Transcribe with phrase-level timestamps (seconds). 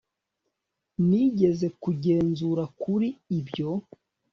[1.07, 3.07] nigeze kugenzura kuri
[3.39, 3.69] ibyo